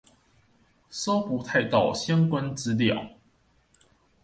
[0.89, 3.19] 搜不太到相關資料